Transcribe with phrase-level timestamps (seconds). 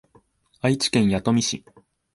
[0.61, 1.63] 愛知県弥富市